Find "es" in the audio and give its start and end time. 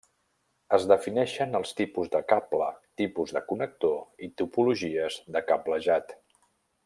0.77-0.85